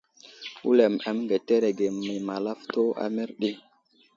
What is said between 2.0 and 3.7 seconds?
I malafto a mərɗi.